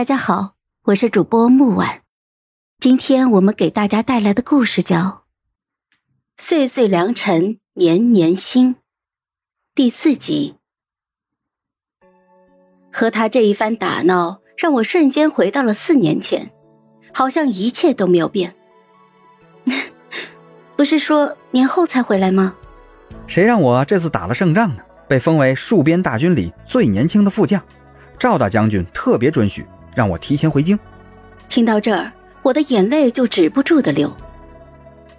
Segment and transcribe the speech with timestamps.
[0.00, 2.00] 大家好，我是主播木婉，
[2.78, 4.96] 今天我们给大家带来的故事叫
[6.38, 8.74] 《岁岁良辰年年新》
[9.74, 10.54] 第四集。
[12.90, 16.50] 和他这一番打闹，让我瞬间回到了四年前，
[17.12, 18.54] 好像一切都没有变。
[20.76, 22.56] 不是说年后才回来吗？
[23.26, 24.82] 谁让我这次打了胜仗呢？
[25.06, 27.62] 被封为戍边大军里最年轻的副将，
[28.18, 29.66] 赵大将军特别准许。
[29.94, 30.78] 让我提前回京。
[31.48, 32.12] 听到这儿，
[32.42, 34.14] 我的眼泪就止不住的流。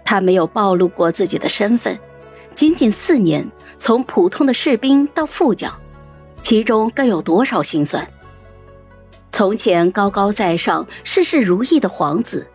[0.04, 1.98] 他没有暴露过自己的身份，
[2.56, 5.74] 仅仅四年，从普通的士兵到副将，
[6.42, 8.08] 其中该有多少心酸？
[9.32, 12.46] 从前高高在上、事事如意的皇子，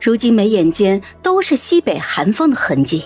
[0.00, 3.04] 如今眉眼间都是西北寒风的痕迹。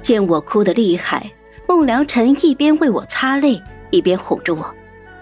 [0.00, 1.30] 见我哭得厉害，
[1.68, 4.74] 孟良辰一边为我擦泪，一边哄着我：“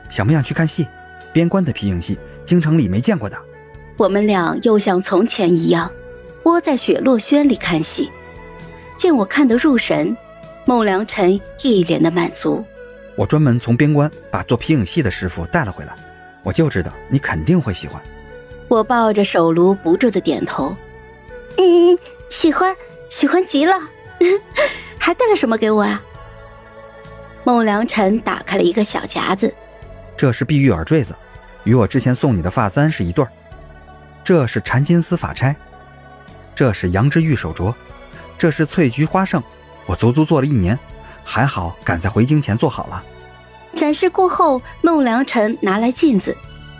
[0.08, 0.86] 想不想去看戏？”
[1.32, 3.36] 边关的皮影戏，京城里没见过的。
[3.96, 5.90] 我们俩又像从前一样，
[6.44, 8.10] 窝在雪落轩里看戏。
[8.96, 10.16] 见我看得入神，
[10.64, 12.64] 孟良辰一脸的满足。
[13.16, 15.94] 我专门从边关把做皮影戏的师傅带了回来，
[16.42, 18.00] 我就知道你肯定会喜欢。
[18.68, 20.74] 我抱着手炉不住的点头。
[21.58, 21.98] 嗯，
[22.28, 22.74] 喜欢，
[23.10, 23.74] 喜欢极了。
[24.98, 26.02] 还带了什么给我啊？
[27.44, 29.52] 孟良辰打开了一个小夹子。
[30.22, 31.16] 这是碧玉耳坠子，
[31.64, 33.30] 与我之前送你的发簪是一对儿。
[34.22, 35.56] 这是缠金丝发钗，
[36.54, 37.74] 这是羊脂玉手镯，
[38.38, 39.42] 这是翠菊花胜，
[39.84, 40.78] 我足足做了一年，
[41.24, 43.02] 还好赶在回京前做好了。
[43.74, 46.36] 展示过后，孟良辰拿来镜子，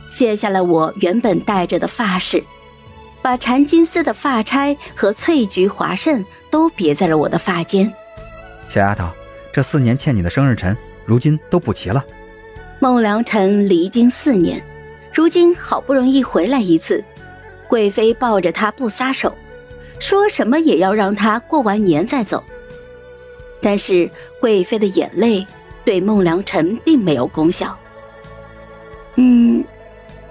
[0.08, 2.44] 卸下了我原本戴着的发饰，
[3.22, 7.92] 把缠金丝的发钗和翠菊华胜都别在了我的发间。
[8.68, 9.08] 小丫头，
[9.52, 12.04] 这四年欠你的生日辰，如今都补齐了。
[12.82, 14.60] 孟良辰离京四年，
[15.14, 17.04] 如今好不容易回来一次，
[17.68, 19.32] 贵妃抱着他不撒手，
[20.00, 22.42] 说什么也要让他过完年再走。
[23.60, 25.46] 但是贵妃的眼泪
[25.84, 27.78] 对孟良辰并没有功效。
[29.14, 29.64] 嗯，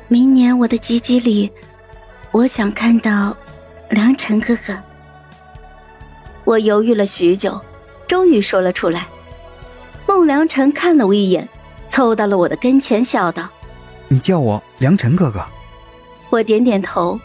[0.10, 1.50] 明年我的吉吉里，
[2.32, 3.34] 我想看到
[3.90, 4.78] 良辰哥哥。
[6.44, 7.58] 我犹豫了许久，
[8.08, 9.08] 终于说了出来。
[10.06, 11.48] 孟良辰看了我一眼。
[11.92, 13.48] 凑到了我的跟前，笑道
[14.08, 15.44] ：“你叫我良辰哥哥。”
[16.32, 17.20] 我点点头。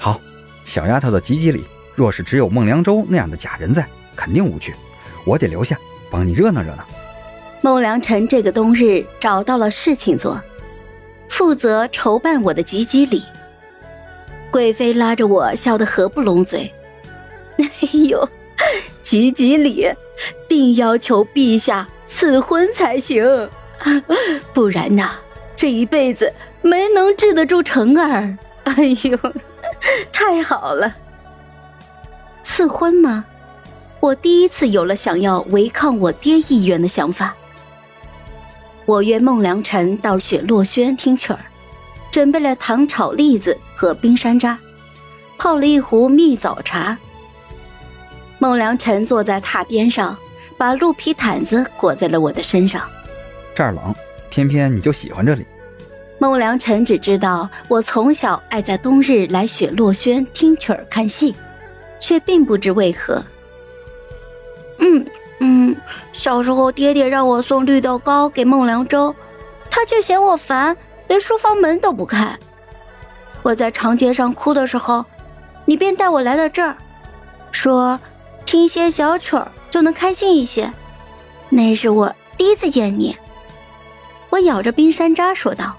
[0.00, 0.20] 好，
[0.64, 4.74] 小丫头的吉吉礼，若是只有孟良舟那样的假人在，肯定无趣。
[5.24, 5.78] 我得留下，
[6.10, 6.84] 帮你热闹热闹。
[7.60, 10.40] 孟良辰这个冬日找到了事情做，
[11.28, 13.22] 负责筹办我的吉吉礼。
[14.50, 16.72] 贵妃拉着我笑得合不拢嘴。
[17.58, 17.68] 哎
[18.08, 18.28] 呦，
[19.04, 19.86] 吉吉礼，
[20.48, 23.48] 定要求陛下赐婚才行。
[24.52, 25.12] 不然呐，
[25.56, 26.32] 这一辈子
[26.62, 28.36] 没能治得住成儿。
[28.64, 29.18] 哎呦，
[30.12, 30.94] 太好了！
[32.44, 33.24] 赐婚吗？
[34.00, 37.34] 我第一次有了想要违抗我爹意愿的想法。
[38.86, 41.38] 我约孟良辰到雪落轩听曲儿，
[42.10, 44.56] 准备了糖炒栗子和冰山楂，
[45.38, 46.96] 泡了一壶蜜枣茶。
[48.38, 50.16] 孟良辰坐在榻边上，
[50.56, 52.82] 把鹿皮毯子裹在了我的身上。
[53.54, 53.94] 这儿冷，
[54.28, 55.46] 偏偏你就喜欢这里。
[56.18, 61.34] 孟良辰只知道我从小爱在冬日来雪落轩听曲儿看戏，
[61.98, 63.22] 却并不知为何。
[64.78, 65.06] 嗯
[65.40, 65.76] 嗯，
[66.12, 69.14] 小时候爹爹让我送绿豆糕给孟良舟，
[69.70, 70.76] 他却嫌我烦，
[71.08, 72.38] 连书房门都不开。
[73.42, 75.04] 我在长街上哭的时候，
[75.64, 76.76] 你便带我来了这儿，
[77.50, 77.98] 说
[78.44, 80.70] 听些小曲儿就能开心一些。
[81.48, 83.16] 那是我第一次见你。
[84.30, 85.76] 我咬着冰山楂说道：“